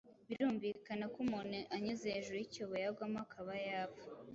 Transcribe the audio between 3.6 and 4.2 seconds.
yapfa.